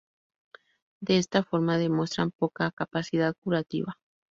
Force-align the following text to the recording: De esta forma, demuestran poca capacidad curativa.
De 0.99 1.19
esta 1.19 1.43
forma, 1.43 1.77
demuestran 1.77 2.31
poca 2.31 2.71
capacidad 2.71 3.35
curativa. 3.39 3.99